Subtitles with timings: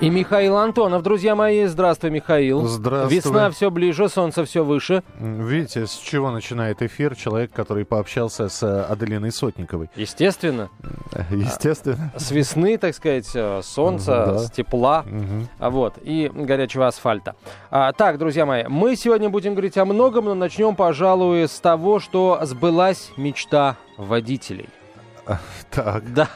[0.00, 1.66] И Михаил Антонов, друзья мои.
[1.66, 2.66] Здравствуй, Михаил.
[2.66, 3.14] Здравствуй.
[3.18, 5.02] Весна все ближе, солнце все выше.
[5.18, 9.90] Видите, с чего начинает эфир человек, который пообщался с э, Аделиной Сотниковой?
[9.96, 10.70] Естественно.
[11.30, 12.12] Естественно.
[12.16, 14.38] С весны, так сказать, э, солнца, Да.
[14.38, 15.04] с тепла,
[15.58, 17.36] а вот, и горячего асфальта.
[17.70, 22.00] А, так, друзья мои, мы сегодня будем говорить о многом, но начнем, пожалуй, с того,
[22.00, 24.70] что сбылась мечта водителей.
[25.70, 26.10] Так.
[26.14, 26.28] Да,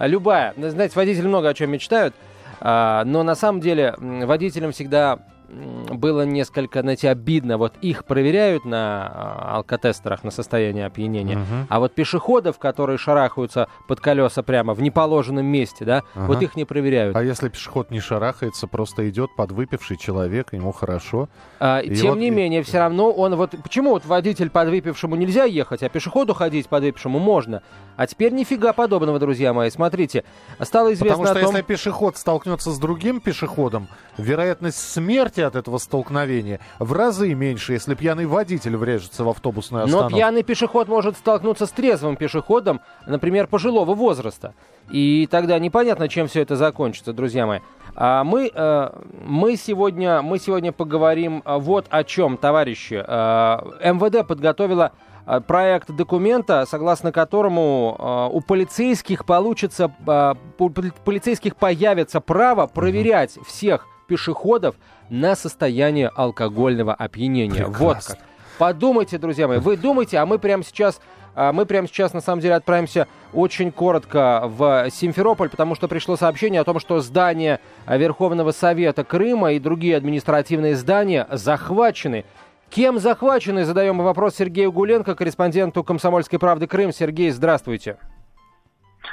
[0.00, 0.52] любая.
[0.56, 2.14] Знаете, водители много о чем мечтают,
[2.60, 7.56] но на самом деле водителям всегда было несколько, знаете, обидно.
[7.58, 11.66] Вот их проверяют на а, алкотестерах на состояние опьянения, Мгм.
[11.68, 16.26] а вот пешеходов, которые шарахаются под колеса прямо в неположенном месте, да, Ага.
[16.26, 17.16] вот их не проверяют.
[17.16, 21.28] А если пешеход не шарахается, просто идет подвыпивший человек, ему хорошо.
[21.60, 23.54] А, И тем вот- не менее, все равно он вот...
[23.62, 27.62] Почему вот водитель подвыпившему нельзя ехать, а пешеходу ходить подвыпившему можно?
[27.96, 29.70] А теперь нифига подобного, друзья мои.
[29.70, 30.24] Смотрите,
[30.60, 31.54] стало известно Потому что о том...
[31.56, 37.94] если пешеход столкнется с другим пешеходом, вероятность смерти от этого столкновения в разы меньше, если
[37.94, 40.16] пьяный водитель врежется в автобусную Но остановку.
[40.16, 44.54] пьяный пешеход может столкнуться с трезвым пешеходом, например, пожилого возраста.
[44.90, 47.60] И тогда непонятно, чем все это закончится, друзья мои.
[47.94, 48.90] А мы, э,
[49.24, 52.94] мы, сегодня, мы сегодня поговорим а, вот о чем, товарищи.
[53.06, 54.92] Э, МВД подготовила
[55.26, 62.66] э, проект документа, согласно которому э, у полицейских получится, э, у поли- полицейских появится право
[62.66, 64.76] проверять всех пешеходов
[65.10, 67.64] на состояние алкогольного опьянения.
[67.66, 68.14] Вот Прекрасно.
[68.16, 68.24] как.
[68.58, 71.00] Подумайте, друзья мои, вы думайте, а мы прямо сейчас,
[71.36, 76.16] а, мы прямо сейчас на самом деле отправимся очень коротко в Симферополь, потому что пришло
[76.16, 82.24] сообщение о том, что здание Верховного Совета Крыма и другие административные здания захвачены.
[82.68, 83.64] Кем захвачены?
[83.64, 86.92] Задаем вопрос Сергею Гуленко, корреспонденту «Комсомольской правды Крым».
[86.92, 87.96] Сергей, здравствуйте.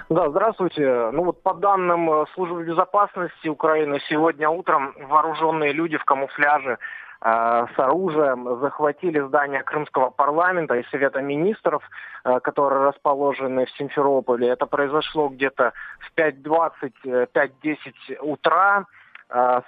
[0.09, 1.09] Да, здравствуйте.
[1.13, 6.77] Ну вот по данным э, службы безопасности Украины, сегодня утром вооруженные люди в камуфляже
[7.21, 11.83] э, с оружием захватили здание Крымского парламента и Совета министров,
[12.23, 14.49] э, которые расположены в Симферополе.
[14.49, 18.85] Это произошло где-то в 5.20, э, 5.10 утра.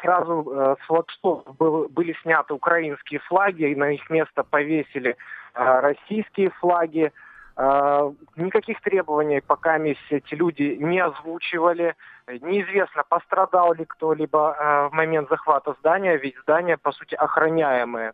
[0.04, 5.18] Сразу с флагштоков был- были сняты украинские флаги, и на их место повесили
[5.56, 7.12] российские флаги.
[7.58, 11.96] Э, Никаких требований пока эти люди не озвучивали.
[12.28, 18.14] Неизвестно, пострадал ли кто-либо э, в момент захвата здания, ведь здание, по сути, охраняемое.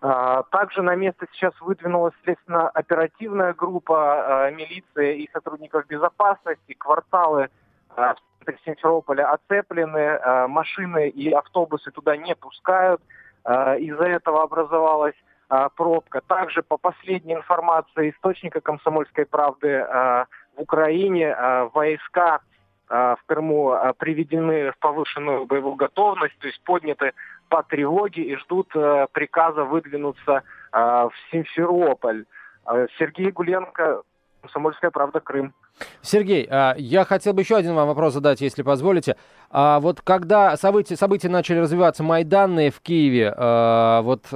[0.00, 6.72] Э, Также на место сейчас выдвинулась следственно-оперативная группа милиции и сотрудников безопасности.
[6.72, 7.50] Кварталы
[7.94, 13.02] в центре Симферополя оцеплены, машины и автобусы туда не пускают.
[13.44, 15.16] Из-за этого образовалась
[15.76, 16.20] пробка.
[16.20, 20.24] Также по последней информации источника «Комсомольской правды» э,
[20.56, 22.40] в Украине э, войска
[22.90, 27.12] в Крыму приведены в повышенную боевую готовность, то есть подняты
[27.50, 28.68] по тревоге и ждут
[29.12, 30.42] приказа выдвинуться
[30.72, 32.24] в Симферополь.
[32.98, 34.04] Сергей Гуленко,
[34.48, 35.54] «Комсомольская правда», Крым.
[36.02, 39.16] Сергей, а, я хотел бы еще один вам вопрос задать, если позволите.
[39.50, 44.26] А вот когда события, события начали развиваться майданные в Киеве, а, вот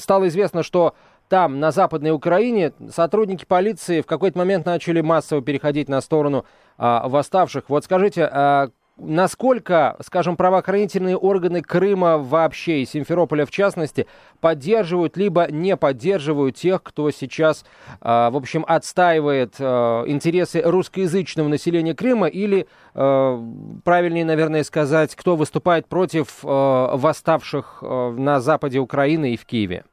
[0.00, 0.94] стало известно, что
[1.28, 6.44] там, на Западной Украине, сотрудники полиции в какой-то момент начали массово переходить на сторону
[6.78, 7.64] а, восставших.
[7.68, 14.06] Вот скажите, а, насколько, скажем, правоохранительные органы Крыма вообще и Симферополя в частности
[14.40, 17.64] поддерживают либо не поддерживают тех, кто сейчас,
[18.00, 23.42] а, в общем, отстаивает а, интересы русскоязычного населения Крыма или, а,
[23.84, 29.84] правильнее, наверное, сказать, кто выступает против восставших на западе Украины и в Киеве?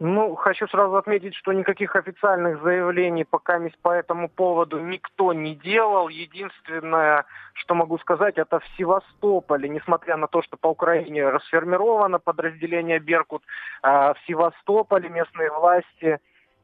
[0.00, 6.08] Ну, хочу сразу отметить, что никаких официальных заявлений пока по этому поводу никто не делал.
[6.08, 13.00] Единственное, что могу сказать, это в Севастополе, несмотря на то, что по Украине расформировано подразделение
[13.00, 13.42] «Беркут»,
[13.82, 16.20] э, в Севастополе местные власти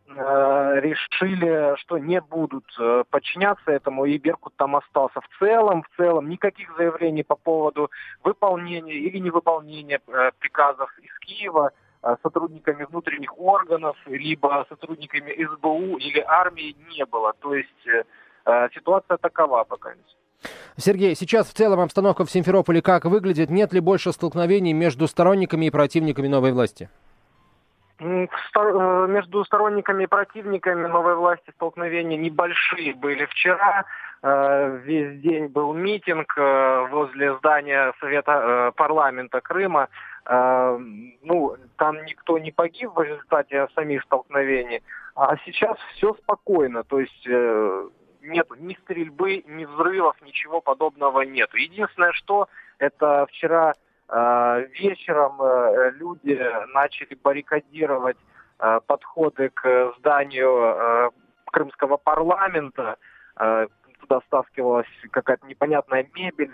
[0.07, 5.21] э, решили, что не будут э, подчиняться этому, и Беркут там остался.
[5.21, 7.91] В целом, в целом, никаких заявлений по поводу
[8.23, 11.73] выполнения или невыполнения э, приказов из Киева
[12.23, 17.33] сотрудниками внутренних органов, либо сотрудниками СБУ или армии не было.
[17.41, 18.03] То есть э,
[18.47, 19.93] э, ситуация такова пока.
[20.77, 23.51] Сергей, сейчас в целом обстановка в Симферополе как выглядит?
[23.51, 26.89] Нет ли больше столкновений между сторонниками и противниками новой власти?
[28.01, 28.27] Э,
[29.09, 33.85] Между сторонниками и противниками новой власти столкновения небольшие были вчера.
[34.23, 36.35] Весь день был митинг
[36.91, 39.89] возле здания Совета парламента Крыма.
[40.27, 40.79] Э,
[41.23, 44.83] ну, там никто не погиб в результате самих столкновений,
[45.15, 47.89] а сейчас все спокойно, то есть э,
[48.25, 51.53] нет ни стрельбы, ни взрывов, ничего подобного нет.
[51.55, 52.49] Единственное, что
[52.79, 53.75] это вчера
[54.09, 56.41] э, вечером э, люди
[56.73, 58.17] начали баррикадировать
[58.59, 61.13] э, подходы к зданию
[61.47, 62.97] крымского парламента.
[63.37, 66.53] Туда стаскивалась какая-то непонятная мебель,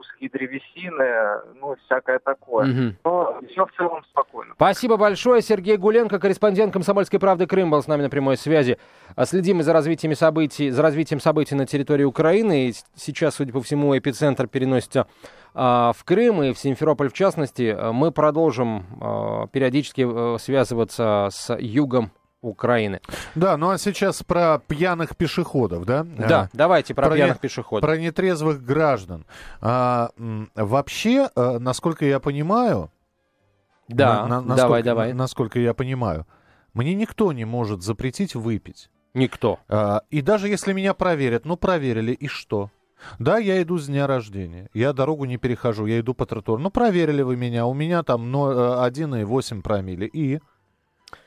[0.00, 2.70] куски древесины, ну, всякое такое.
[2.70, 2.96] Угу.
[3.04, 4.54] Но все в целом спокойно.
[4.54, 5.42] Спасибо большое.
[5.42, 8.78] Сергей Гуленко, корреспондент «Комсомольской правды Крым» был с нами на прямой связи.
[9.14, 12.68] А следим за развитием событий, за развитием событий на территории Украины.
[12.68, 15.06] И сейчас, судя по всему, эпицентр переносится
[15.52, 17.76] а, в Крым и в Симферополь в частности.
[17.92, 22.10] Мы продолжим а, периодически а, связываться с югом
[22.42, 23.00] Украины.
[23.34, 26.04] Да, ну а сейчас про пьяных пешеходов, да?
[26.04, 27.86] Да, а, давайте про, про пьяных не, пешеходов.
[27.86, 29.26] Про нетрезвых граждан.
[29.60, 30.10] А,
[30.54, 32.90] вообще, а, насколько я понимаю...
[33.88, 35.12] Да, на, на, давай, давай.
[35.12, 36.26] Насколько я понимаю,
[36.72, 38.88] мне никто не может запретить выпить.
[39.14, 39.58] Никто.
[39.68, 42.70] А, и даже если меня проверят, ну проверили, и что?
[43.18, 44.68] Да, я иду с дня рождения.
[44.72, 46.62] Я дорогу не перехожу, я иду по тротуару.
[46.62, 50.06] Ну, проверили вы меня, у меня там ну, 1,8 промили.
[50.06, 50.40] И?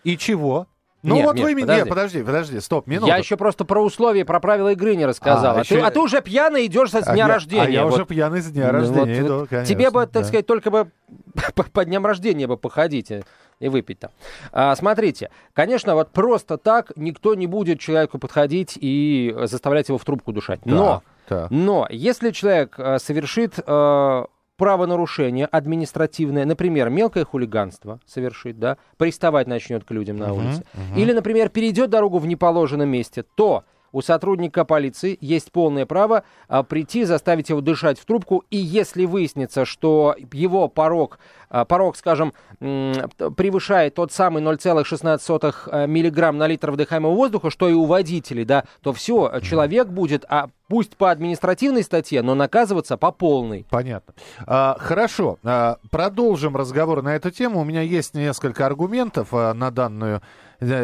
[0.03, 0.67] И чего?
[1.03, 1.65] Ну нет, вот Миш, вы меня...
[1.65, 1.89] Подожди.
[1.89, 3.07] подожди, подожди, стоп, минуту.
[3.07, 5.57] Я еще просто про условия, про правила игры не рассказал.
[5.57, 5.75] А, а, еще...
[5.75, 7.63] ты, а ты уже пьяный идешь со а дня я, рождения.
[7.63, 7.93] А я вот.
[7.93, 9.75] уже пьяный с дня рождения вот, иду, конечно.
[9.75, 10.23] Тебе бы, так да.
[10.23, 10.87] сказать, только бы
[11.55, 13.11] по, по дням рождения бы походить
[13.59, 14.11] и выпить там.
[14.53, 20.05] А, смотрите, конечно, вот просто так никто не будет человеку подходить и заставлять его в
[20.05, 20.65] трубку душать.
[20.65, 21.47] Но, да, да.
[21.49, 24.25] но если человек а, совершит а,
[24.57, 31.01] правонарушение административное, например, мелкое хулиганство совершит, да, приставать начнет к людям на улице, uh-huh, uh-huh.
[31.01, 33.63] или, например, перейдет дорогу в неположенном месте, то
[33.93, 39.05] у сотрудника полиции есть полное право а, прийти, заставить его дышать в трубку, и если
[39.05, 41.19] выяснится, что его порог,
[41.49, 47.73] а, порог, скажем, превышает тот самый 0,16 а, миллиграмм на литр вдыхаемого воздуха, что и
[47.73, 53.11] у водителей, да, то все, человек будет, а пусть по административной статье, но наказываться по
[53.11, 53.63] полной.
[53.69, 54.15] Понятно.
[54.47, 57.61] А, хорошо, а, продолжим разговор на эту тему.
[57.61, 60.23] У меня есть несколько аргументов а, на данную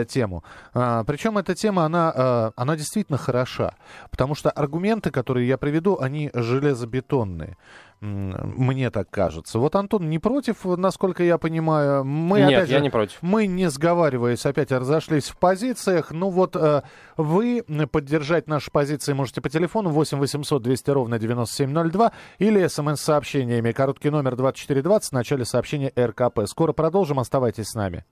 [0.07, 0.43] тему.
[0.73, 3.75] А, причем эта тема, она, а, она действительно хороша,
[4.11, 7.57] потому что аргументы, которые я приведу, они железобетонные.
[8.01, 9.59] Мне так кажется.
[9.59, 12.05] Вот Антон не против, насколько я понимаю.
[12.05, 13.17] Мы, Нет, опять я же, не против.
[13.21, 16.11] Мы, не сговариваясь, опять разошлись в позициях.
[16.11, 16.83] Ну вот э,
[17.17, 17.61] вы
[17.91, 23.73] поддержать наши позиции можете по телефону 8 800 200 ровно 9702 или смс-сообщениями.
[23.73, 26.45] Короткий номер 2420 в начале сообщения РКП.
[26.45, 27.19] Скоро продолжим.
[27.19, 28.05] Оставайтесь с нами.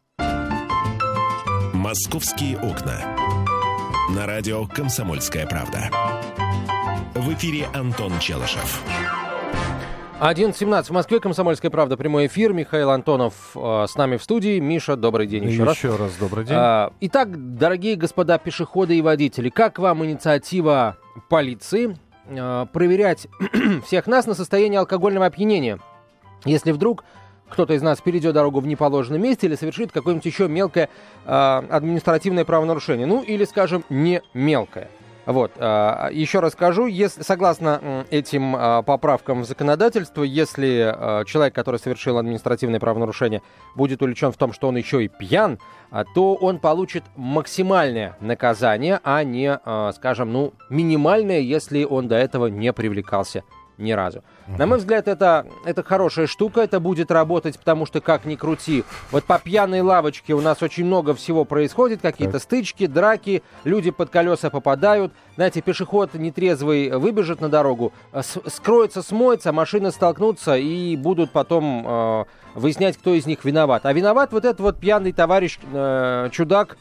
[1.77, 3.15] «Московские окна».
[4.09, 5.91] На радио «Комсомольская правда».
[7.13, 8.83] В эфире Антон Челышев.
[10.19, 12.51] 11.17 в Москве, «Комсомольская правда», прямой эфир.
[12.51, 14.57] Михаил Антонов э, с нами в студии.
[14.57, 15.77] Миша, добрый день еще, еще раз.
[15.77, 16.55] Еще раз добрый день.
[16.57, 20.97] А, итак, дорогие господа пешеходы и водители, как вам инициатива
[21.29, 21.95] полиции
[22.27, 23.27] а, проверять
[23.85, 25.77] всех нас на состояние алкогольного опьянения?
[26.43, 27.03] Если вдруг
[27.49, 30.89] кто-то из нас перейдет дорогу в неположенном месте или совершит какое-нибудь еще мелкое
[31.25, 33.07] э, административное правонарушение.
[33.07, 34.89] Ну, или, скажем, не мелкое.
[35.27, 41.53] Вот, э, еще раз скажу, если, согласно этим э, поправкам в законодательство, если э, человек,
[41.53, 43.41] который совершил административное правонарушение,
[43.75, 45.59] будет увлечен в том, что он еще и пьян,
[46.15, 49.59] то он получит максимальное наказание, а не,
[49.93, 53.43] скажем, ну, минимальное, если он до этого не привлекался
[53.77, 54.23] ни разу.
[54.47, 58.85] На мой взгляд, это, это хорошая штука, это будет работать, потому что, как ни крути,
[59.11, 64.09] вот по пьяной лавочке у нас очень много всего происходит, какие-то стычки, драки, люди под
[64.09, 71.31] колеса попадают, знаете, пешеход нетрезвый выбежит на дорогу, э, скроется, смоется, машины столкнутся и будут
[71.31, 72.25] потом э,
[72.55, 73.85] выяснять, кто из них виноват.
[73.85, 76.77] А виноват вот этот вот пьяный товарищ, э, чудак,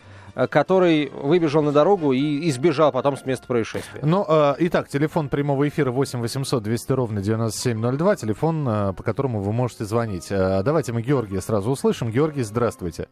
[0.50, 4.00] который выбежал на дорогу и избежал потом с места происшествия.
[4.02, 9.40] Ну, э, итак, телефон прямого эфира 8 800 200 ровно 9702, телефон, э, по которому
[9.40, 10.30] вы можете звонить.
[10.30, 12.10] Э, давайте мы Георгия сразу услышим.
[12.10, 13.08] Георгий, здравствуйте.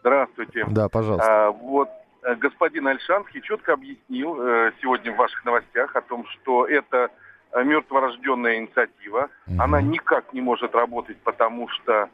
[0.00, 0.66] Здравствуйте.
[0.68, 1.46] Да, пожалуйста.
[1.46, 1.88] А, вот
[2.24, 7.10] э, господин Альшанский четко объяснил э, сегодня в ваших новостях о том, что это
[7.52, 9.28] э, мертворожденная инициатива.
[9.46, 9.62] Угу.
[9.62, 12.08] Она никак не может работать, потому что Э,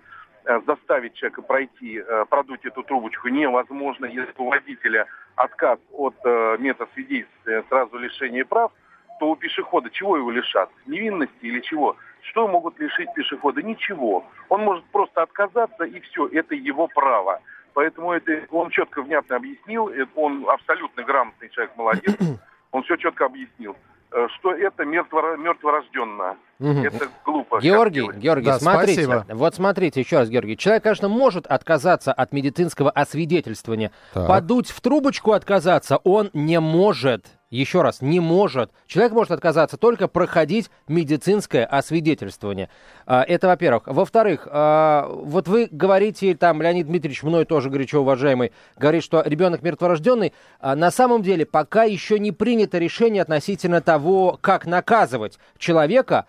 [0.44, 4.06] заставить человека пройти, э, продуть эту трубочку невозможно.
[4.06, 5.06] Если у водителя
[5.36, 8.72] отказ от э, метасвидетельствия сразу лишение прав,
[9.18, 10.70] то у пешехода чего его лишат?
[10.86, 11.96] Невинности или чего?
[12.22, 13.62] Что могут лишить пешехода?
[13.62, 14.24] Ничего.
[14.48, 17.40] Он может просто отказаться, и все, это его право.
[17.74, 22.16] Поэтому это он четко, внятно объяснил, он абсолютно грамотный человек, молодец,
[22.72, 23.76] он все четко объяснил,
[24.10, 26.84] что это мертворожденное Мгм.
[26.84, 27.58] Это глупо.
[27.60, 28.06] Георгий.
[28.16, 29.26] Георгий, Да, смотрите, спасибо.
[29.34, 30.56] вот смотрите еще раз, Георгий.
[30.56, 33.90] Человек, конечно, может отказаться от медицинского освидетельствования.
[34.12, 34.28] Так.
[34.28, 37.26] Подуть в трубочку отказаться он не может.
[37.48, 38.70] Еще раз, не может.
[38.86, 42.68] Человек может отказаться только проходить медицинское освидетельствование.
[43.06, 43.82] А, Это, во-первых.
[43.86, 49.62] Во-вторых, а, вот вы говорите, там, Леонид Дмитриевич, мной тоже горячо уважаемый, говорит, что ребенок
[49.62, 50.32] мертворожденный.
[50.60, 56.26] А, На самом деле, пока еще не принято решение относительно того, как наказывать человека,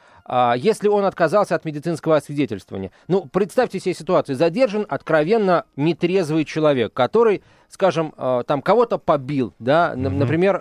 [0.57, 2.91] если он отказался от медицинского освидетельствования.
[3.07, 4.35] Ну, представьте себе ситуацию.
[4.35, 10.57] Задержан откровенно нетрезвый человек, который, скажем, э, там кого-то побил, да, н- например,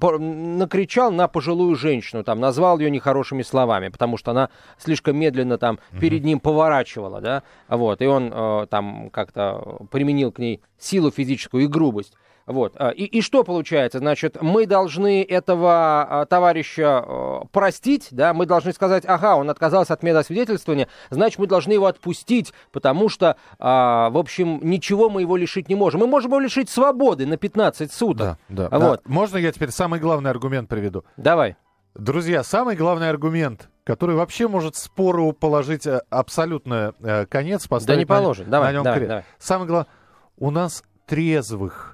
[0.00, 5.58] по- накричал на пожилую женщину, там, назвал ее нехорошими словами, потому что она слишком медленно
[5.58, 11.64] там перед ним поворачивала, да, вот, и он там как-то применил к ней силу физическую
[11.64, 12.14] и грубость.
[12.46, 12.74] Вот.
[12.76, 13.98] а, И, и что получается?
[13.98, 19.94] Значит, мы должны этого а, товарища э, простить, да, мы должны сказать, ага, он отказался
[19.94, 25.36] от медосвидетельствования, значит, мы должны его отпустить, потому что, а, в общем, ничего мы его
[25.36, 26.00] лишить не можем.
[26.00, 28.38] Мы можем его лишить свободы на 15 суток.
[28.48, 28.68] Да, да.
[28.70, 29.02] А Вот.
[29.04, 29.12] Да.
[29.12, 31.04] Можно я теперь самый главный аргумент приведу?
[31.16, 31.56] Давай.
[31.94, 38.04] Друзья, самый главный аргумент, который вообще может спору положить э, абсолютно э, конец, поставить не
[38.04, 38.50] на- положит.
[38.50, 39.08] Давай, на нем давай, крест.
[39.08, 39.24] давай.
[39.38, 39.92] Самое главное,
[40.36, 41.93] у нас трезвых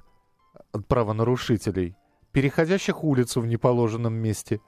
[0.88, 1.96] правонарушителей,
[2.32, 4.60] переходящих улицу в неположенном месте,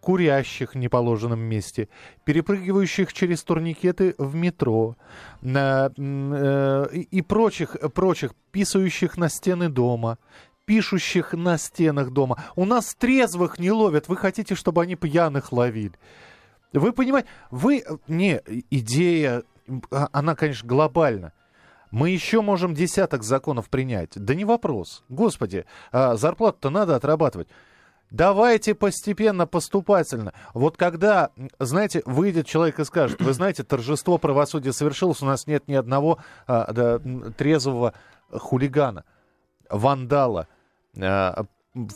[0.00, 1.88] курящих в неположенном месте,
[2.24, 4.96] перепрыгивающих через турникеты в метро
[5.42, 10.18] на, э, и прочих, прочих, писающих на стены дома,
[10.64, 12.42] пишущих на стенах дома.
[12.56, 14.08] У нас трезвых не ловят.
[14.08, 15.92] Вы хотите, чтобы они пьяных ловили?
[16.72, 17.84] Вы понимаете, вы...
[18.06, 18.40] Не,
[18.70, 19.42] идея,
[19.90, 21.32] а- она, конечно, глобальна.
[21.90, 24.10] Мы еще можем десяток законов принять.
[24.14, 25.04] Да не вопрос.
[25.08, 27.48] Господи, а, зарплату-то надо отрабатывать.
[28.10, 30.32] Давайте постепенно, поступательно.
[30.52, 31.30] Вот когда,
[31.60, 36.18] знаете, выйдет человек и скажет, вы знаете, торжество правосудия совершилось, у нас нет ни одного
[36.46, 36.98] а, да,
[37.36, 37.94] трезвого
[38.32, 39.04] хулигана,
[39.68, 40.48] вандала,
[41.00, 41.44] а,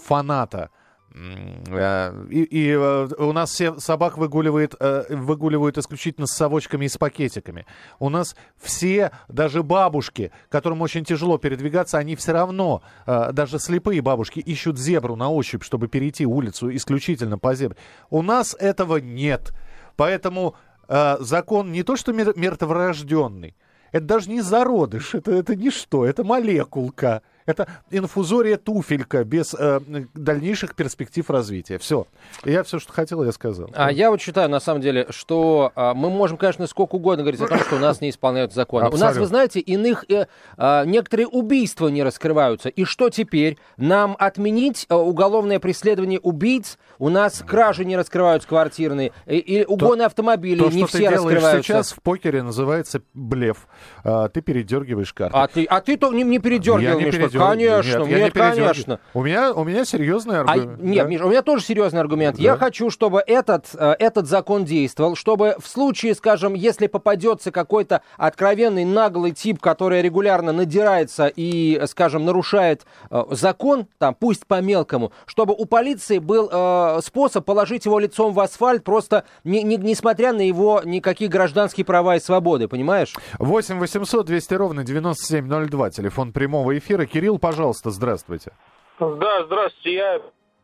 [0.04, 0.70] фаната.
[1.14, 6.88] Э, И, и, э, у нас все собак выгуливает, э, выгуливают исключительно с совочками и
[6.88, 7.66] с пакетиками.
[8.00, 14.40] У нас все, даже бабушки, которым очень тяжело передвигаться, они все равно, даже слепые бабушки,
[14.40, 17.76] ищут зебру на ощупь, чтобы перейти улицу исключительно по зебре.
[18.11, 19.52] У нас этого нет.
[19.97, 20.56] Поэтому
[20.88, 23.54] закон не то что мер- мертворожденный,
[23.92, 27.23] это даже не зародыш, это, это ничто, это молекулка.
[27.46, 29.80] Это инфузория туфелька без э,
[30.14, 31.78] дальнейших перспектив развития.
[31.78, 32.06] Все.
[32.44, 33.70] Я все, что хотел, я сказал.
[33.74, 37.40] А я вот считаю, на самом деле, что а, мы можем, конечно, сколько угодно говорить
[37.40, 38.88] о том, что у нас не исполняют законы.
[38.88, 39.20] У нас, Абсолютно.
[39.20, 42.70] вы знаете, иных э, а, некоторые убийства не раскрываются.
[42.70, 43.58] И что теперь?
[43.76, 46.78] Нам отменить э, уголовное преследование убийц?
[46.98, 51.02] У нас кражи не раскрываются квартирные, и, и угоны автомобилей То, не что все ты
[51.04, 51.62] делаешь раскрываются.
[51.62, 53.66] сейчас в покере, называется блеф.
[54.02, 55.36] А, ты передергиваешь карты.
[55.36, 57.82] А ты, а ты то не, не передергивал, Я не передергиваю.
[57.82, 59.00] Конечно, Нет, нет, конечно.
[59.14, 60.80] У меня, у меня серьезный А, аргумент.
[60.80, 61.10] нет, да.
[61.10, 62.38] Миш, у меня тоже серьезный аргумент.
[62.38, 68.02] Я хочу, чтобы этот, э, этот закон действовал, чтобы в случае, скажем, если попадется какой-то
[68.16, 75.12] откровенный наглый тип, который регулярно надирается и, скажем, нарушает э, закон, там, пусть по мелкому,
[75.26, 80.32] чтобы у полиции был э, способ положить его лицом в асфальт, просто не, не- несмотря
[80.32, 83.14] на его никакие гражданские права и свободы, понимаешь?
[83.38, 87.06] 8 800 200 ровно 9702, телефон прямого эфира.
[87.06, 88.52] Кирилл, пожалуйста, здравствуйте.
[88.99, 89.95] Да, здравствуйте.
[89.95, 90.21] Я,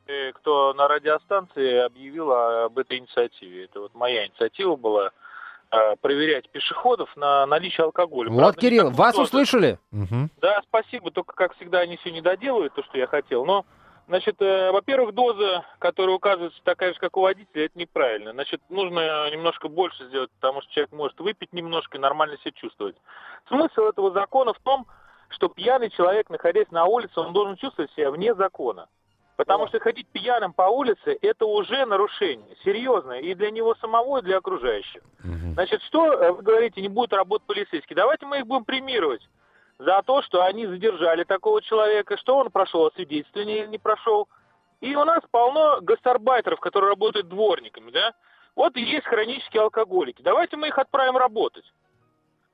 [0.07, 3.65] э, кто на радиостанции объявил об этой инициативе.
[3.65, 5.11] Это вот моя инициатива была
[5.73, 8.31] э, проверять пешеходов на наличие алкоголя.
[8.31, 9.25] Вот, Правда, Кирилл, вас дозы.
[9.29, 9.79] услышали?
[9.91, 10.31] Мгм.
[10.41, 11.11] Да, спасибо.
[11.11, 13.45] Только, как всегда, они все не доделают то, что я хотел.
[13.45, 13.65] Но,
[14.09, 18.33] значит, э, во-первых, доза, которая указывается такая же, как у водителя, это неправильно.
[18.33, 22.97] Значит, нужно немножко больше сделать, потому что человек может выпить немножко и нормально себя чувствовать.
[23.49, 24.93] Смысл этого закона в том, что
[25.49, 28.89] пьяный человек, находясь на улице, он должен чувствовать себя вне закона.
[29.37, 34.23] Потому что ходить пьяным по улице– это уже нарушение, серьезное, и для него самого, и
[34.23, 35.03] для окружающих.
[35.55, 37.97] Значит, что э, вы говорите, не будет работать полицейские?
[37.97, 39.27] Давайте мы их будем премировать
[39.79, 44.29] за то, что они задержали такого человека, что он прошел освидетельствование или не прошел.
[44.83, 48.13] И у нас полно гастарбайтеров, которые работают дворниками, да?
[48.57, 50.21] Вот и есть хронические алкоголики.
[50.21, 51.65] Давайте мы их отправим работать.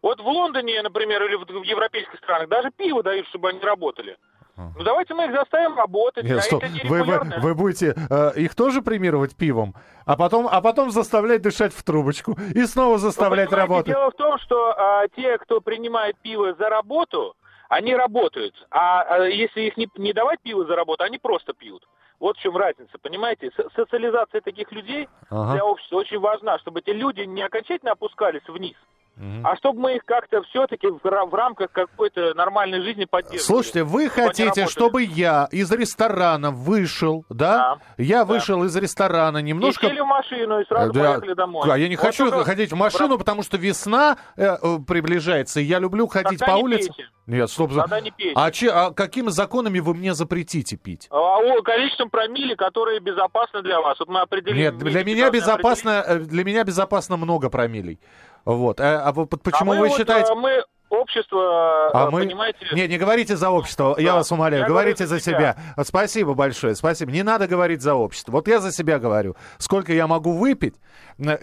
[0.06, 4.16] Вот в Лондоне, например, или в европейских странах даже пиво дают, чтобы они работали.
[4.56, 6.22] Ну давайте мы их заставим работать.
[6.22, 6.62] Нет, а стоп.
[6.84, 11.74] Вы, вы, вы будете э, их тоже премировать пивом, а потом, а потом заставлять дышать
[11.74, 13.94] в трубочку и снова заставлять понимаете, работать.
[13.94, 17.34] Дело в том, что а, те, кто принимает пиво за работу,
[17.68, 18.54] они работают.
[18.70, 21.82] А, а если их не, не давать пиво за работу, они просто пьют.
[22.20, 23.50] Вот в чем разница, понимаете?
[23.56, 25.54] Со- социализация таких людей Ага.
[25.54, 28.76] для общества очень важна, чтобы эти люди не окончательно опускались вниз,
[29.44, 33.40] А чтобы мы их как-то все-таки в, ра- в рамках какой-то нормальной жизни поддерживали.
[33.42, 37.78] Слушайте, вы Чтобы хотите, чтобы я из ресторана вышел, да?
[37.96, 39.86] Я вышел из ресторана, немножко...
[39.86, 41.00] И сели в машину и сразу Да.
[41.12, 41.66] поехали домой.
[41.70, 45.60] А я не Вот хочу только- ходить в машину, потому что весна э, э, приближается,
[45.60, 46.88] и я люблю ходить Тогда по не улице.
[46.92, 47.10] пейте.
[47.26, 47.74] Нет, стоп.
[47.74, 48.34] Тогда не пейте.
[48.36, 51.08] А, че- а какими законами вы мне запретите пить?
[51.10, 53.98] А о количеством промили, которые безопасны для вас.
[53.98, 54.56] Вот мы определим.
[54.58, 57.98] Нет, для меня безопасно, э, для меня безопасно много промилей.
[58.46, 58.80] Вот.
[58.80, 59.42] А, а определить.
[59.42, 60.32] почему а мы вы вот, считаете?
[60.32, 62.20] а мы общество, А э, мы...
[62.22, 62.58] понимаете...
[62.72, 64.16] Не, не говорите за общество, я Да.
[64.18, 65.38] вас умоляю, Я говорите за себя.
[65.38, 65.56] себя.
[65.76, 67.10] Вот Спасибо большое, спасибо.
[67.12, 68.32] Не надо говорить за общество.
[68.32, 69.36] Вот я за себя говорю.
[69.58, 70.76] Сколько я могу выпить,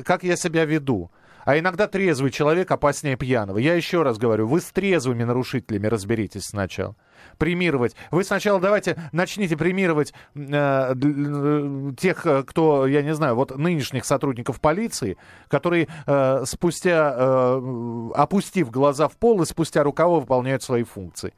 [0.05, 1.11] как я себя веду.
[1.45, 3.57] А иногда трезвый человек опаснее пьяного.
[3.57, 6.95] Я еще раз говорю, вы с трезвыми нарушителями разберитесь сначала.
[7.37, 7.95] Премировать.
[8.11, 14.05] Вы сначала давайте начните премировать э, э, тех, э, кто, я не знаю, вот нынешних
[14.05, 20.83] сотрудников полиции, которые э, спустя, э, опустив глаза в пол и спустя рукава выполняют свои
[20.83, 21.33] функции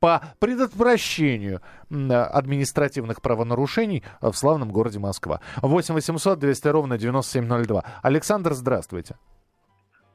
[0.00, 5.40] по предотвращению административных правонарушений э, в славном городе Москва.
[5.62, 7.84] 8 800 200 ровно 9702.
[8.02, 9.14] Александр, здравствуйте.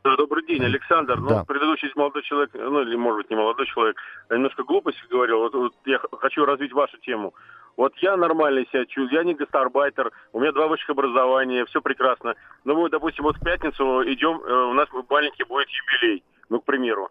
[0.04, 1.20] Добрый день, Александр.
[1.20, 1.44] Ну, Да.
[1.44, 3.98] предыдущий молодой человек, ну или может быть не молодой человек,
[4.30, 5.40] а немножко глупости говорил.
[5.40, 7.34] Вот, вот я хочу развить вашу тему.
[7.76, 12.36] Вот я нормально себя чувствую, я не гастарбайтер, у меня два высших образования, все прекрасно.
[12.64, 16.66] Но мы, допустим, вот в пятницу идем, э, у нас маленький будет юбилей, ну, к
[16.66, 17.10] примеру.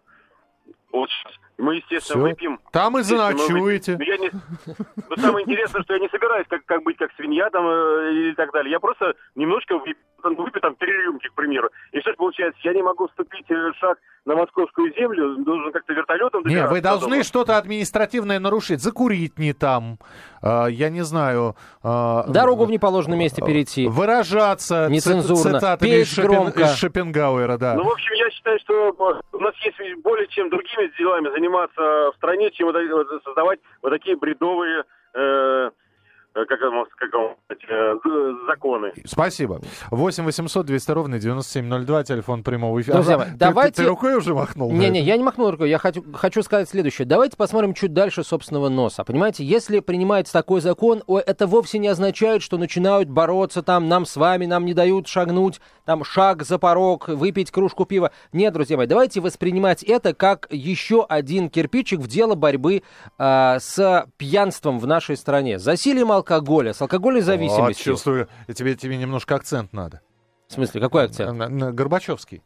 [0.91, 1.33] Вот сейчас.
[1.57, 2.29] Мы, естественно, Всё.
[2.29, 2.59] выпьем.
[2.71, 3.97] Там и заночуете.
[3.97, 4.29] Ну, я не...
[5.09, 8.33] Но самое интересное, что я не собираюсь как, как быть как свинья там э, и
[8.35, 8.71] так далее.
[8.71, 11.69] Я просто немножко выпью, там, выпью там три рюмки, к примеру.
[11.93, 15.93] И что ж получается, я не могу вступить э, шаг на московскую землю, должен как-то
[15.93, 18.81] вертолетом Не, вы до должны что-то административное нарушить.
[18.81, 19.97] Закурить не там.
[20.43, 21.55] э, я не знаю.
[21.83, 23.87] э, Дорогу в неположенном месте перейти.
[23.87, 25.59] Выражаться Нецензурно.
[25.59, 26.61] цитатами Петь из, Шопен- громко.
[26.61, 27.73] из Шопенгауэра, да.
[27.73, 31.29] Ну, в общем, я считаю, что э, у нас есть ведь более чем другими делами
[31.29, 31.46] заниматься
[32.11, 32.75] в стране, чем вот
[33.23, 35.71] создавать вот такие бредовые, э, э,
[36.45, 37.93] как, вам- как сказать, э,
[38.47, 38.91] законы.
[39.05, 39.59] Спасибо.
[39.91, 42.95] 8 800 200 ровно 9702, телефон прямого эфира.
[42.95, 44.71] Друзья Ага, мои, ты- давайте- Ты, ты рукой уже махнул?
[44.71, 47.05] Не-не, я не махнул рукой, я хочу, хочу сказать следующее.
[47.05, 49.03] Давайте посмотрим чуть дальше собственного носа.
[49.03, 54.15] Понимаете, если принимается такой закон, это вовсе не означает, что начинают бороться там, нам с
[54.15, 58.11] вами, нам не дают шагнуть, там, шаг за порог, выпить кружку пива.
[58.33, 62.83] Нет, друзья мои, давайте воспринимать это как еще один кирпичик в дело борьбы
[63.17, 66.26] а, с пьянством в нашей стране, засилием алкоголя,
[66.73, 67.93] с алкогольной Вот, зависимостью.
[67.93, 70.01] чувствую, тебе, тебе немножко акцент надо.
[70.47, 71.37] В смысле, какой акцент?
[71.37, 72.41] На- на- Горбачевский.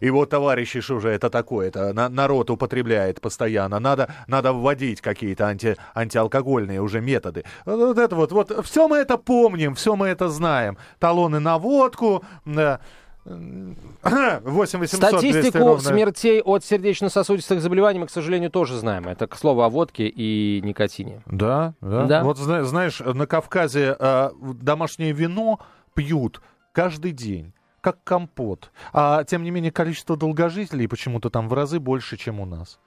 [0.00, 1.68] Его товарищи что же это такое?
[1.68, 3.78] Это на- народ употребляет постоянно.
[3.80, 7.44] Надо, надо вводить какие-то анти, антиалкогольные уже методы.
[7.66, 10.78] Вот это вот, вот, все мы это помним, все мы это знаем.
[10.98, 12.80] Талоны на водку, да.
[13.24, 15.80] 8 800 200 Статистику ровно.
[15.80, 19.06] смертей от сердечно-сосудистых заболеваний мы, к сожалению, тоже знаем.
[19.08, 21.22] Это, к слову, о водке и никотине.
[21.26, 22.06] Да, да.
[22.06, 22.24] Да.
[22.24, 24.30] Вот зна- знаешь, на Кавказе э,
[24.60, 25.60] домашнее вино
[25.94, 26.40] пьют
[26.72, 28.72] каждый день как компот.
[28.92, 32.78] А тем не менее количество долгожителей почему-то там в разы больше, чем у нас.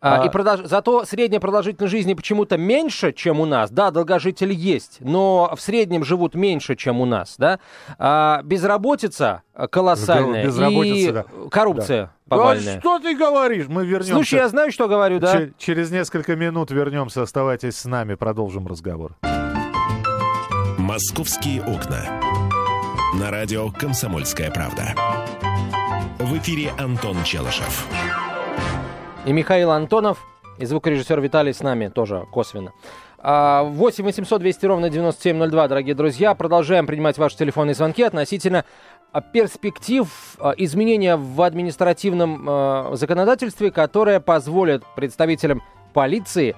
[0.00, 3.70] А, А- И продолж- Зато средняя продолжительность жизни почему-то меньше, чем у нас.
[3.70, 7.34] Да, долгожители есть, но в среднем живут меньше, чем у нас.
[7.36, 7.58] Да?
[7.98, 11.24] А безработица колоссальная Безработица, и да.
[11.50, 12.78] коррупция Да повальная.
[12.78, 13.66] что ты говоришь?
[13.66, 14.12] Мы вернемся.
[14.14, 15.32] Слушай, я знаю, что говорю, да?
[15.32, 17.22] Че- через несколько минут вернемся.
[17.22, 19.16] Оставайтесь с нами, продолжим разговор.
[20.78, 22.20] «Московские окна».
[23.14, 24.94] На радио «Комсомольская правда».
[26.18, 27.86] В эфире Антон Челышев.
[29.28, 32.72] И Михаил Антонов, и звукорежиссер Виталий с нами тоже косвенно.
[33.18, 36.34] А, 8 800 200 ровно 9702, дорогие друзья.
[36.34, 38.64] Продолжаем принимать ваши телефонные звонки относительно
[39.12, 45.62] а, перспектив а, изменения в административном а, законодательстве, которое позволит представителям
[45.92, 46.56] полиции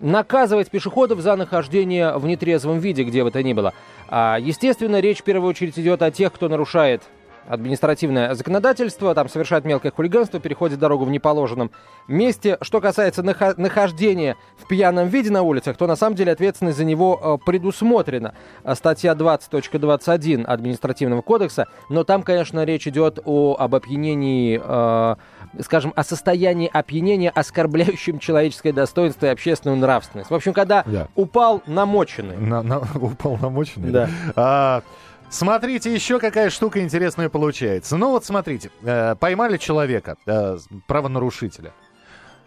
[0.00, 3.72] наказывать пешеходов за нахождение в нетрезвом виде, где бы то ни было.
[4.10, 7.02] Естественно, речь в первую очередь идет о тех, кто нарушает
[7.50, 11.70] административное законодательство, там совершает мелкое хулиганство, переходит дорогу в неположенном
[12.08, 12.56] месте.
[12.62, 16.84] Что касается нахо- нахождения в пьяном виде на улицах, то на самом деле ответственность за
[16.84, 18.34] него э, предусмотрена.
[18.64, 25.16] А Статья 20.21 административного кодекса, но там, конечно, речь идет о, об опьянении, э,
[25.62, 30.30] скажем, о состоянии опьянения, оскорбляющем человеческое достоинство и общественную нравственность.
[30.30, 31.08] В общем, когда Да.
[31.14, 33.90] упал намоченный, На, на, уполномоченный?
[33.90, 34.08] Да.
[34.36, 34.82] А,
[35.30, 37.96] смотрите, еще какая штука интересная получается.
[37.96, 41.72] Ну вот смотрите, э, поймали человека, э, правонарушителя.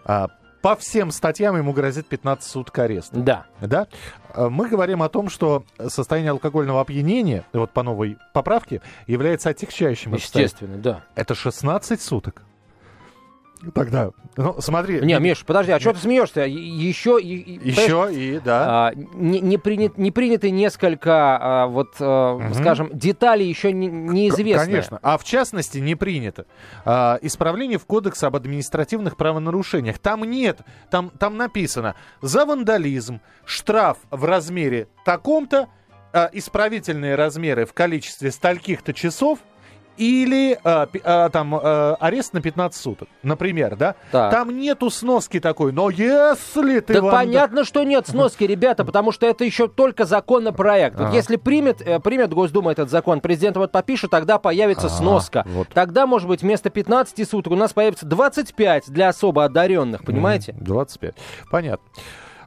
[0.05, 0.27] А,
[0.61, 3.17] по всем статьям ему грозит 15 суток ареста.
[3.17, 3.45] Да.
[3.59, 3.87] Да?
[4.33, 10.13] Э, Мы говорим о том, что состояние алкогольного опьянения, вот по новой поправке, является отягчающим.
[10.13, 11.03] Естественно, да.
[11.15, 12.43] Это 16 суток.
[13.73, 14.99] Тогда, ну, смотри.
[15.01, 16.41] Не, Миш, подожди, а что ты смеешься?
[16.41, 18.87] Еще, и- Еще и, да.
[18.89, 24.65] а, не, не, принят- не приняты несколько, а, вот, а, скажем, деталей еще не, неизвестные.
[24.65, 24.99] Конечно.
[25.01, 26.45] А в частности, не принято
[26.83, 29.99] а, исправление в Кодекс об административных правонарушениях.
[29.99, 35.67] Там нет, там, там написано за вандализм штраф в размере таком-то,
[36.11, 39.39] а, исправительные размеры в количестве стольких-то часов
[39.97, 40.57] или
[40.91, 43.95] пи- а, там а, арест на 15 суток, например, да?
[44.11, 44.31] Так.
[44.31, 46.93] Там нету сноски такой, но если ты...
[46.93, 50.99] Да ванда- понятно, что нет сноски, ребята, потому что это еще только законопроект.
[50.99, 55.43] Вот если примет, э, примет Госдума этот закон, президент вот подпишет, тогда появится сноска.
[55.47, 55.67] вот.
[55.73, 60.55] Тогда, может быть, вместо 15 суток у нас появится 25 для особо одаренных, понимаете?
[60.59, 61.15] 25.
[61.51, 61.85] Понятно.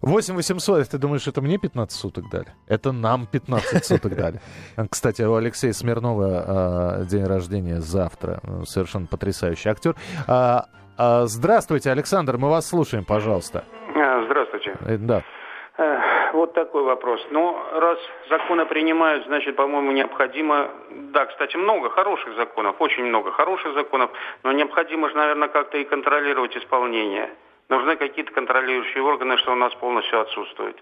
[0.02, 2.46] 8 800, ты думаешь, это мне 15 суток дали?
[2.68, 4.40] Это нам 15 суток дали.
[4.90, 8.40] Кстати, у Алексея Смирнова э, день рождения завтра.
[8.64, 9.94] Совершенно потрясающий актер.
[10.28, 10.64] А,
[10.98, 13.64] а, здравствуйте, Александр, мы вас слушаем, пожалуйста.
[13.94, 14.76] А, Здравствуйте.
[14.80, 15.22] Э, Да.
[15.78, 17.20] Э, Вот такой вопрос.
[17.30, 20.68] Ну, раз законы принимают, значит, по-моему, необходимо...
[21.12, 24.10] Да, кстати, много хороших законов, очень много хороших законов,
[24.42, 27.30] но необходимо же, наверное, как-то и контролировать исполнение.
[27.68, 30.76] Нужны какие-то контролирующие органы, что у нас полностью отсутствует.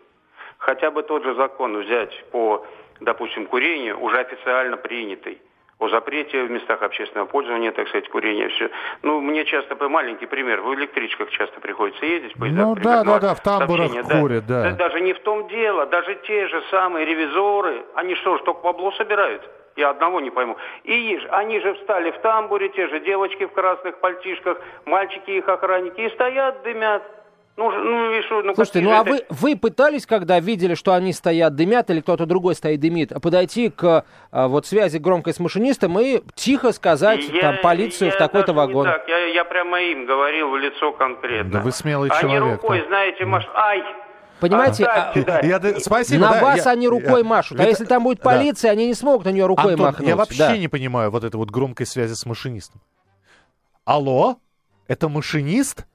[0.59, 2.64] Хотя бы тот же закон взять по,
[3.01, 5.40] допустим, курению, уже официально принятый,
[5.79, 8.70] о запрете в местах общественного пользования, так сказать, курения, все.
[9.03, 13.35] Ну, мне часто, маленький пример, в электричках часто приходится ездить, поездах, Ну, да, да, да,
[13.35, 14.70] в тамбурах сообщения, курят, да.
[14.73, 18.92] Даже не в том дело, даже те же самые ревизоры, они что ж, только бабло
[18.92, 19.42] собирают?
[19.77, 20.57] Я одного не пойму.
[20.85, 25.49] И ж- они же встали в тамбуре, те же девочки в красных пальтишках, мальчики их
[25.49, 27.03] охранники, и стоят, дымят.
[27.57, 30.93] Ну, ну и что, ну Слушайте, ну а это- вы, вы пытались, когда видели, что
[30.93, 35.39] они стоят, дымят, или кто-то другой стоит, дымит, подойти к а, вот связи громкой с
[35.39, 38.87] машинистом и тихо сказать Я- там полицию я в такой-то вагон?
[38.87, 39.09] так.
[39.09, 41.51] Я, я прямо им говорил в лицо конкретно.
[41.53, 42.87] Да вы смелый Они человек, рукой, да.
[42.87, 43.49] знаете, маш...
[43.55, 43.85] Ай!
[44.49, 45.41] Понимаете, Оставьте, а, да.
[45.41, 46.27] Я, да- спасибо.
[46.27, 47.59] на да, вас я- они рукой я- машут.
[47.59, 48.25] А это- если там будет да.
[48.25, 50.07] полиция, они не смогут на нее рукой Антон, махнуть.
[50.09, 50.57] я вообще Да.
[50.59, 52.83] не понимаю вот этой вот громкой связи с машинистом.
[53.85, 54.37] Алло?
[54.87, 55.87] Это машинист?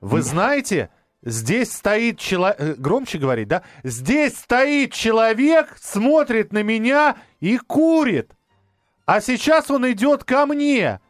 [0.00, 0.90] Вы знаете,
[1.22, 2.78] здесь стоит человек...
[2.78, 3.62] Громче говорить, да?
[3.82, 8.30] Здесь стоит человек, смотрит на меня и курит.
[9.04, 11.00] А сейчас он идет ко мне.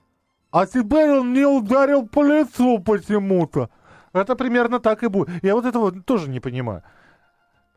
[0.51, 3.69] А теперь он мне ударил по лицу почему-то.
[4.17, 5.29] Это примерно так и будет.
[5.43, 6.83] Я вот этого тоже не понимаю.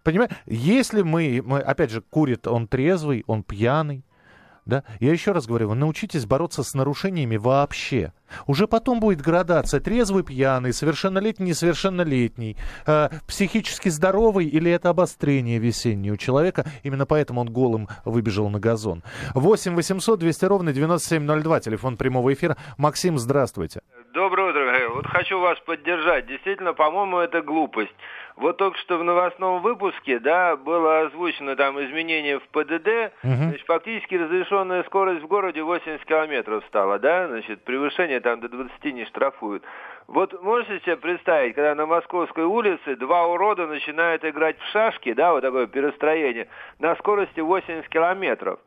[0.03, 4.03] Понимаешь, если мы, мы, опять же, курит, он трезвый, он пьяный,
[4.69, 4.83] да?
[4.99, 8.13] Я еще раз говорю, вы научитесь бороться с нарушениями вообще.
[8.45, 9.79] Уже потом будет градация.
[9.79, 16.65] Трезвый, пьяный, совершеннолетний, несовершеннолетний, э, психически здоровый или это обострение весеннее у человека.
[16.83, 19.03] Именно поэтому он голым выбежал на газон.
[19.33, 22.55] 8 800 200 ровно 9702, телефон прямого эфира.
[22.77, 23.81] Максим, здравствуйте.
[24.13, 24.68] Доброе утро.
[24.99, 26.25] Вот хочу вас поддержать.
[26.25, 27.95] Действительно, по-моему, это глупость.
[28.35, 34.15] Вот только что в новостном выпуске, да, было озвучено там изменение в ПДД, значит, фактически
[34.15, 39.63] разрешенная скорость в городе 80 километров стала, да, значит, превышение там до 20 не штрафуют.
[40.07, 45.31] Вот можете себе представить, когда на Московской улице два урода начинают играть в шашки, да,
[45.31, 48.59] вот такое перестроение, на скорости 80 километров.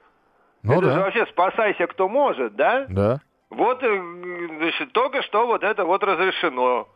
[0.62, 1.00] Ну это же да.
[1.00, 2.86] вообще спасайся, кто может, да?
[2.88, 3.20] Да.
[3.54, 4.02] Вот, э,
[4.58, 6.88] значит, только что вот это вот разрешено.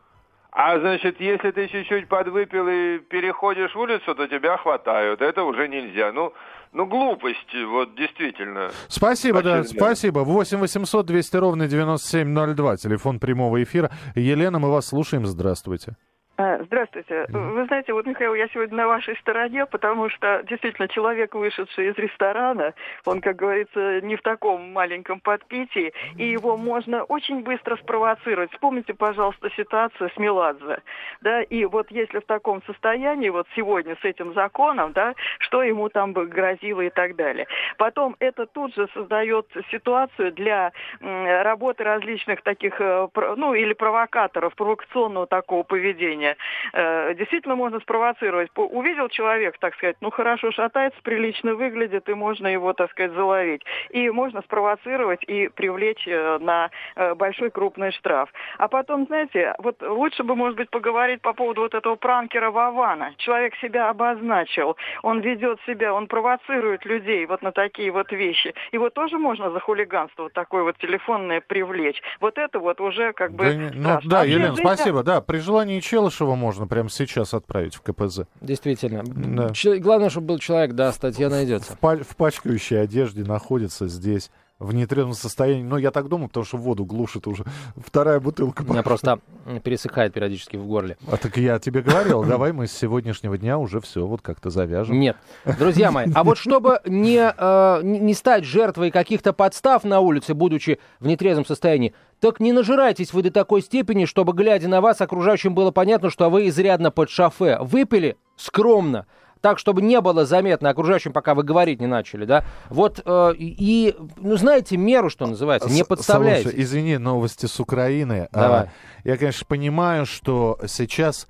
[0.51, 5.21] А значит, если ты чуть-чуть подвыпил и переходишь улицу, то тебя хватают.
[5.21, 6.12] Это уже нельзя.
[6.12, 6.33] Ну,
[6.73, 8.71] ну глупость, вот действительно.
[8.88, 9.81] Спасибо, да, Спасибо.
[9.81, 10.19] спасибо.
[10.21, 13.90] 8 800 200 ровно 9702, телефон прямого эфира.
[14.14, 15.27] Елена, мы вас слушаем.
[15.27, 15.97] Здравствуйте.
[16.38, 17.25] А, Здравствуйте.
[17.31, 21.96] Вы знаете, вот, Михаил, я сегодня на вашей стороне, потому что действительно человек, вышедший из
[21.96, 22.75] ресторана,
[23.07, 28.53] он, как говорится, не в таком маленьком подпитии, и его можно очень быстро спровоцировать.
[28.53, 30.83] Вспомните, пожалуйста, ситуацию с Меладзе.
[31.22, 35.88] Да, и вот если в таком состоянии, вот сегодня с этим законом, да, что ему
[35.88, 37.46] там бы грозило и так далее.
[37.79, 45.27] Потом это тут же создает ситуацию для работы различных таких, э, ну, или провокаторов, провокационного
[45.27, 46.25] такого поведения.
[46.72, 48.50] Э, Действительно можно спровоцировать.
[48.56, 53.62] Увидел человек, так сказать, ну, хорошо шатается, прилично выглядит, и можно его, так сказать, заловить.
[53.90, 58.30] И можно спровоцировать и привлечь э, на э, большой крупный штраф.
[58.58, 63.12] А потом, знаете, вот лучше бы, может быть, поговорить по поводу вот этого пранкера Вована.
[63.18, 68.54] Человек себя обозначил, он ведет себя, он провоцирует людей вот на такие вот вещи.
[68.72, 72.00] Его тоже можно за хулиганство вот такое вот телефонное привлечь.
[72.20, 74.10] Вот это вот уже как бы Да, ну, страшно.
[74.10, 75.02] да, А Елена, жизнь- спасибо.
[75.02, 75.80] Да, при желании
[76.16, 78.20] Челышева можно прямо сейчас отправить в КПЗ.
[78.40, 79.02] Действительно.
[79.05, 79.50] Да.
[79.50, 81.74] Ч- Главное, чтобы был человек, да, статья найдется.
[81.74, 85.62] В, па- в пачкающей одежде находится здесь в нетрезвом состоянии.
[85.62, 87.45] Ну, я так думаю, потому что воду глушит уже.
[87.77, 88.62] Вторая бутылка.
[88.66, 89.21] У меня просто
[89.62, 90.97] пересыхает периодически в горле.
[91.11, 94.99] А так я тебе говорил, давай мы с сегодняшнего дня уже все вот как-то завяжем.
[94.99, 95.16] Нет.
[95.59, 100.79] Друзья мои, а вот чтобы не, э, не стать жертвой каких-то подстав на улице, будучи
[101.01, 105.55] в нетрезвом состоянии, так не нажирайтесь вы до такой степени, чтобы, глядя на вас, окружающим
[105.55, 107.59] было понятно, что вы изрядно под шофе.
[107.61, 109.07] Выпили скромно,
[109.40, 112.44] так, чтобы не было заметно окружающим, пока вы говорить не начали, да?
[112.68, 116.51] Вот, э, и, ну, знаете меру, что называется, не подставляйте.
[116.51, 118.29] Слушай, извини, новости с Украины.
[118.33, 118.61] Давай.
[118.61, 118.68] А,
[119.05, 121.29] я, конечно, понимаю, что сейчас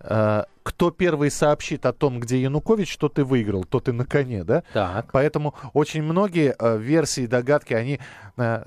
[0.00, 4.44] э, кто первый сообщит о том, где Янукович, то ты выиграл, то ты на коне,
[4.44, 4.62] да?
[4.72, 5.10] Так.
[5.10, 7.98] Поэтому очень многие э, версии, догадки, они...
[8.36, 8.62] э,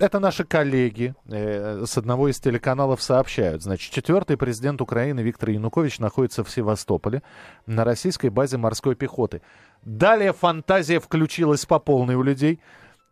[0.00, 3.62] это наши коллеги э, с одного из телеканалов сообщают.
[3.62, 7.22] Значит, четвертый президент Украины Виктор Янукович находится в Севастополе
[7.66, 9.40] на российской базе морской пехоты.
[9.84, 12.58] Далее фантазия включилась по полной у людей.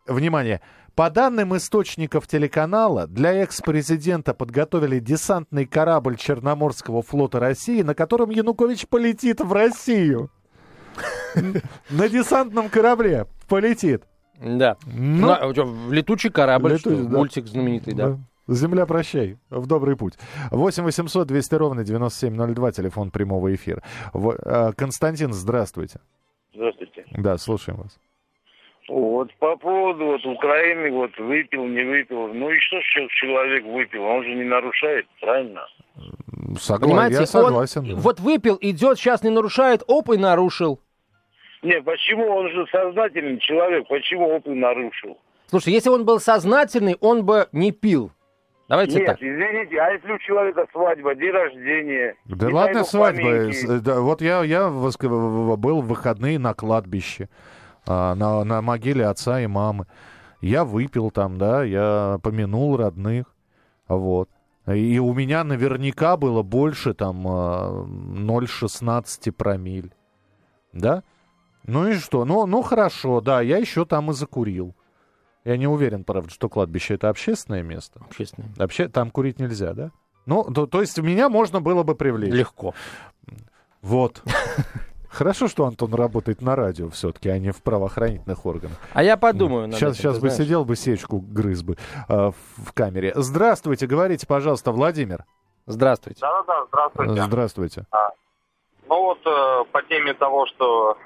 [0.06, 0.60] Внимание!
[0.94, 8.88] По данным источников телеканала, для экс-президента подготовили десантный корабль Черноморского флота России, на котором Янукович
[8.88, 10.30] полетит в Россию.
[11.90, 14.04] На десантном корабле полетит.
[14.40, 14.76] Да.
[14.86, 17.18] Ну, летучий корабль, Летучий, что, да.
[17.18, 18.18] мультик знаменитый, да.
[18.48, 19.38] Земля, прощай.
[19.50, 20.14] В добрый путь.
[20.50, 23.82] 8 800 200 ровно 9702, телефон прямого эфира.
[24.12, 26.00] В- э, Константин, здравствуйте.
[26.54, 27.04] Здравствуйте.
[27.12, 27.98] Да, слушаем вас.
[28.88, 32.28] Вот по поводу вот Украины, вот выпил, не выпил.
[32.28, 32.76] Ну и что,
[33.08, 34.04] человек выпил?
[34.04, 35.62] Он же не нарушает, правильно?
[36.54, 37.80] Согла- Понимаете, я согласен.
[37.80, 37.96] он да.
[37.96, 40.80] вот выпил, идет, сейчас не нарушает, оп, и нарушил.
[41.62, 43.88] Не, почему он же сознательный человек?
[43.88, 45.18] Почему он нарушил?
[45.48, 48.12] Слушай, если он был сознательный, он бы не пил.
[48.68, 49.16] Давайте Нет, так.
[49.22, 52.14] извините, а если у человека свадьба, день рождения?
[52.26, 53.52] Да ладно, свадьба.
[53.52, 57.28] С- да, вот я, я был в выходные на кладбище,
[57.86, 59.86] на, на могиле отца и мамы.
[60.40, 63.26] Я выпил там, да, я помянул родных,
[63.88, 64.28] вот.
[64.66, 69.92] И у меня наверняка было больше там а, 0,16 промиль.
[70.72, 71.04] Да?
[71.64, 72.24] Ну и что?
[72.24, 74.74] Ну, ну хорошо, да, я еще там и закурил.
[75.44, 78.00] Я не уверен, правда, что кладбище это общественное место.
[78.00, 78.50] Общественное.
[78.56, 79.92] Вообще там курить нельзя, да?
[80.26, 82.34] Ну, то, то есть меня можно было бы привлечь.
[82.34, 82.74] Легко.
[83.82, 84.22] Вот.
[85.16, 88.76] Хорошо, что Антон работает на радио все-таки, а не в правоохранительных органах.
[88.92, 89.66] А я подумаю.
[89.66, 90.44] над Сейчас, этим, сейчас ты бы знаешь.
[90.44, 91.78] сидел бы сечку грыз бы
[92.10, 93.12] э, в, камере.
[93.14, 95.24] Здравствуйте, говорите, пожалуйста, Владимир.
[95.64, 96.20] Здравствуйте.
[96.20, 97.22] Да-да-да, здравствуйте.
[97.22, 97.86] Здравствуйте.
[98.90, 100.98] Ну вот э, по теме того, что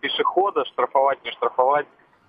[0.00, 1.86] пешехода штрафовать, не штрафовать,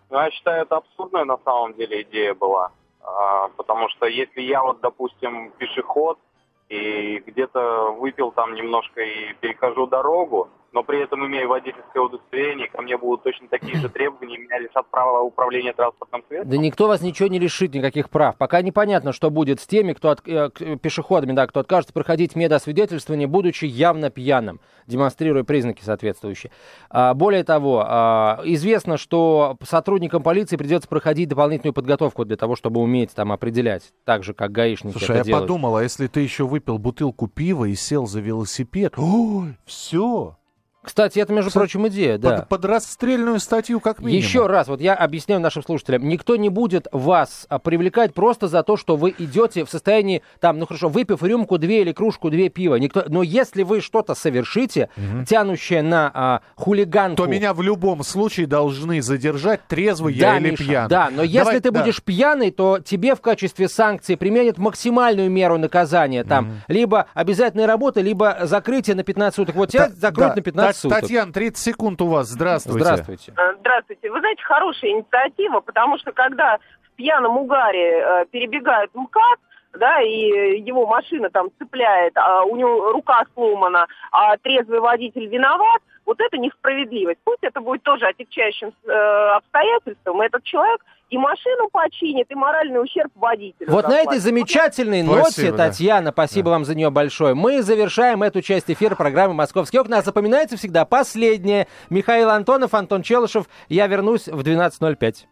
[0.10, 2.72] ну, я считаю, это абсурдная на самом деле идея была.
[3.02, 6.20] А, потому что если я вот, допустим, пешеход
[6.68, 12.82] и где-то выпил там немножко и перехожу дорогу, но при этом имею водительское удостоверение, ко
[12.82, 16.50] мне будут точно такие же требования, меня лишат права управления транспортным средством.
[16.50, 18.38] Да никто вас ничего не лишит, никаких прав.
[18.38, 22.36] Пока непонятно, что будет с теми, кто от- э, к- пешеходами, да, кто откажется проходить
[22.36, 26.52] медосвидетельствование, будучи явно пьяным, демонстрируя признаки соответствующие.
[26.90, 32.80] А, более того, а, известно, что сотрудникам полиции придется проходить дополнительную подготовку для того, чтобы
[32.82, 35.44] уметь там определять, так же, как гаишники Слушай, это я делают.
[35.44, 40.38] подумал, а если ты еще выпил бутылку пива и сел за велосипед, ой, все.
[40.84, 42.38] Кстати, это, между прочим, идея, да.
[42.40, 44.18] Под, под расстрельную статью как минимум.
[44.18, 48.64] Еще раз, вот я объясняю нашим слушателям, никто не будет вас а, привлекать просто за
[48.64, 52.50] то, что вы идете в состоянии, там, ну хорошо, выпив рюмку две или кружку две
[52.50, 54.90] пива, никто, но если вы что-то совершите,
[55.28, 57.18] тянущее на а, хулиганку...
[57.18, 60.90] То меня в любом случае должны задержать, трезвый да, я или Миша, пьяный.
[60.90, 61.80] Да, но если Давай- ты да.
[61.82, 66.24] будешь пьяный, то тебе в качестве санкции применят максимальную меру наказания.
[66.24, 69.56] Там либо обязательная работа, либо закрытие на 15 суток.
[69.56, 70.36] Вот тебя Та- закроют да.
[70.38, 71.00] на 15 Та- суток.
[71.02, 72.28] Татьяна, 30 секунд у вас.
[72.28, 72.80] Здравствуйте.
[72.84, 73.34] Здравствуйте.
[73.38, 74.12] Э, Здравствуйте.
[74.12, 79.40] Вы знаете, хорошая инициатива, потому что когда в пьяном угаре э, перебегает МКАД,
[79.80, 85.82] да, и его машина там цепляет, а у него рука сломана, а трезвый водитель виноват,
[86.06, 87.20] вот это несправедливость.
[87.24, 93.12] Пусть это будет тоже отягчающим э, обстоятельством, этот человек и машину починит, и моральный ущерб
[93.16, 93.70] водителю.
[93.70, 94.24] Вот на этой заплатит.
[94.24, 95.68] замечательной Спасибо, ноте, да.
[95.68, 99.98] Татьяна, спасибо вам за нее большое, мы завершаем эту часть эфира программы «Московские окна».
[99.98, 101.68] А запоминается всегда последнее.
[101.90, 103.48] Михаил Антонов, Антон Челышев.
[103.68, 105.26] Я вернусь в 12.05.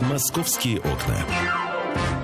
[0.00, 1.49] «Московские окна».